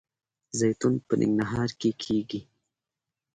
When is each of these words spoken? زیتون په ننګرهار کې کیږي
زیتون 0.59 0.93
په 1.07 1.13
ننګرهار 1.19 1.69
کې 1.79 1.89
کیږي 2.01 2.41